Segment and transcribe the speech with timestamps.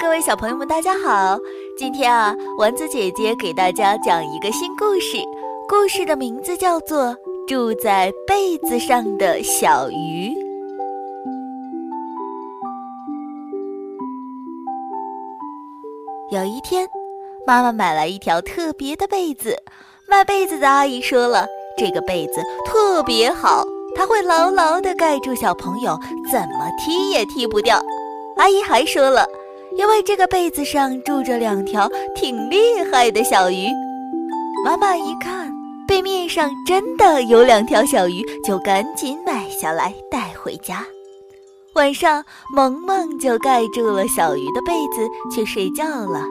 [0.00, 1.38] 各位小朋友们，大家好！
[1.76, 5.18] 今天啊，丸子姐姐给大家讲一个新故事，
[5.68, 7.04] 故事的名字叫做
[7.46, 10.30] 《住在被子上的小鱼》。
[16.30, 16.88] 有一天，
[17.46, 19.54] 妈妈买来一条特别的被子，
[20.08, 21.46] 卖被子的阿姨说了，
[21.76, 26.00] 这个被子特别好，它会牢牢地盖住小朋友，
[26.32, 27.78] 怎么踢也踢不掉。
[28.38, 29.26] 阿姨还说了，
[29.76, 32.56] 因为这个被子上住着两条挺厉
[32.90, 33.66] 害的小鱼。
[34.64, 35.50] 妈妈一看，
[35.86, 40.84] 背面上真的有两条小鱼，就赶紧买下来带回家。
[41.74, 42.22] 晚上，
[42.54, 46.24] 萌萌就盖住了小鱼的被子去睡觉了。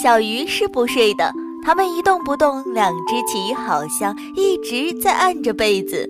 [0.00, 6.08] 小鱼是不睡的，它们一动不动，两只鳍好像一直在按着被子。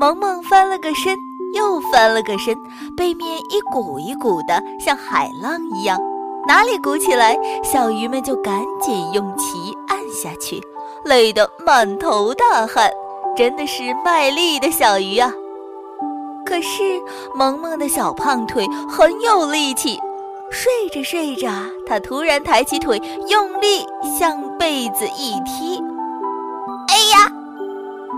[0.00, 1.16] 萌萌翻了个身。
[1.52, 2.56] 又翻了个身，
[2.96, 6.00] 背面一鼓一鼓的，像海浪一样。
[6.46, 10.60] 哪里鼓起来，小鱼们就赶紧用鳍按下去，
[11.04, 12.90] 累得满头大汗，
[13.36, 15.32] 真的是卖力的小鱼啊！
[16.44, 17.00] 可是
[17.34, 19.96] 萌萌的小胖腿很有力气，
[20.50, 21.48] 睡着睡着，
[21.86, 23.86] 他突然抬起腿，用力
[24.18, 25.80] 向被子一踢，
[26.88, 27.30] 哎呀！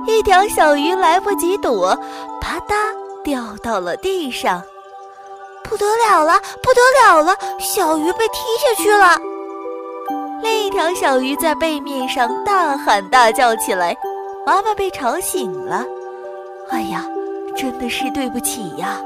[0.07, 1.95] 一条小鱼来不及躲，
[2.41, 3.04] 啪嗒。
[3.25, 4.63] 掉到了地上，
[5.65, 7.37] 不得了了，不得了了！
[7.59, 9.19] 小鱼被踢下去了。
[10.43, 13.97] 另一条小鱼在背面上大喊大叫起来，
[14.47, 15.85] 妈妈被吵醒了。
[16.71, 17.07] 哎呀，
[17.57, 19.01] 真的是对不起呀！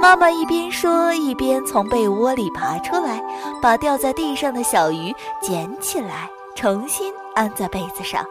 [0.00, 3.20] 妈妈一边说，一边从被窝里爬出来，
[3.60, 8.24] 把掉在地上的小鱼捡起来，重新安在被子上。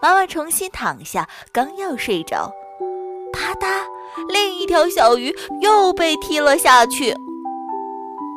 [0.00, 2.50] 妈妈重新躺下，刚要睡着。
[3.48, 3.82] 啪嗒！
[4.28, 7.14] 另一条小鱼又被踢了下去，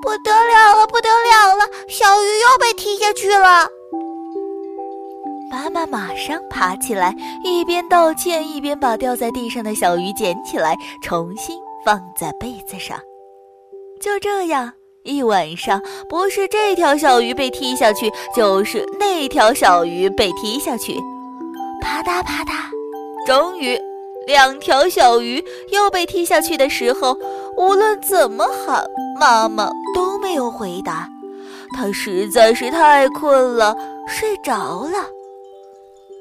[0.02, 1.66] 不得了了，不得了了！
[1.90, 3.68] 小鱼又被踢下去了。
[5.52, 7.14] 妈妈马上爬起来，
[7.44, 12.98] 一边道歉，一边把掉在地上的小鱼捡起来，重新放在被子上。
[14.00, 14.72] 就这样，
[15.04, 20.98] 一晚上不是这条小鱼被踢下去，就是那条小鱼被踢下去。
[21.82, 22.70] 啪嗒啪嗒，
[23.28, 23.78] 终于。
[24.28, 27.18] 两条小鱼又被踢下去的时候，
[27.58, 28.86] 无论怎么喊，
[29.20, 31.10] 妈妈都没有回答。
[31.76, 33.76] 她实在是太困了，
[34.08, 35.06] 睡着了。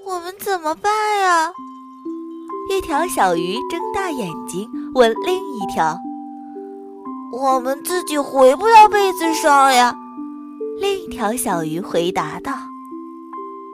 [0.07, 1.53] 我们怎么办呀？
[2.71, 5.97] 一条小鱼睁大眼睛问另一条
[7.33, 9.95] ：“我们自己回不到被子上呀？”
[10.81, 12.53] 另一条小鱼回答道：“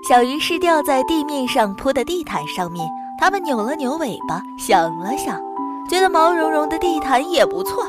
[0.09, 2.87] 小鱼是掉在地面上铺的地毯上面。”
[3.19, 5.41] 它们扭了扭尾巴，想了想，
[5.89, 7.85] 觉得毛茸茸的地毯也不错，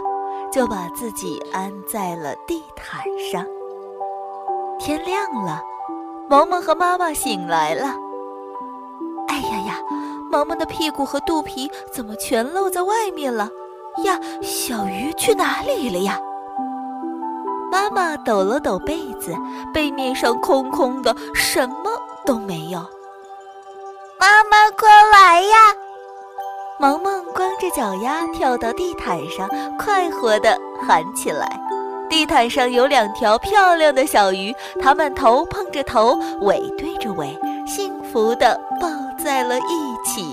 [0.51, 3.01] 就把自己安在了地毯
[3.31, 3.45] 上。
[4.79, 5.61] 天亮了，
[6.29, 7.93] 萌萌和妈妈醒来了。
[9.27, 9.79] 哎呀呀，
[10.31, 13.49] 萌萌的屁股和肚皮怎么全露在外面了？
[14.05, 16.17] 呀，小鱼去哪里了呀？
[17.69, 19.35] 妈妈抖了抖被子，
[19.73, 21.91] 背面上空空的，什么
[22.25, 22.79] 都没有。
[24.19, 25.57] 妈妈，快来呀！
[26.79, 29.47] 萌萌光着脚丫跳到地毯上，
[29.78, 31.47] 快活地喊起来。
[32.09, 38.88] 地毯上有两条漂亮的小鱼，它们头碰着头，尾对着尾，幸福地抱
[39.23, 40.25] 在了一起。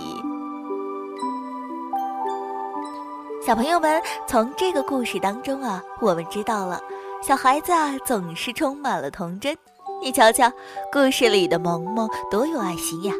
[3.46, 6.80] 小朋友们，从这个故事当中啊，我们知道了，
[7.22, 9.54] 小孩子啊总是充满了童真。
[10.02, 10.50] 你瞧瞧，
[10.90, 13.12] 故事里的萌萌多有爱心呀！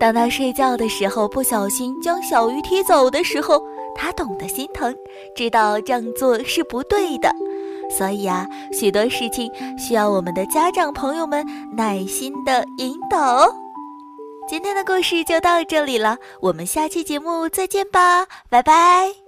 [0.00, 3.60] 当他睡觉的时候不小心将小鱼踢走的时候，
[3.94, 4.94] 他懂得心疼，
[5.34, 7.30] 知道这样做是不对的。
[7.90, 11.44] 所以啊，许多事情需要我们的家长朋友们
[11.76, 13.48] 耐心的引导。
[14.48, 19.27] 今天的故事就到这里了，我们下期节目再见吧，拜拜。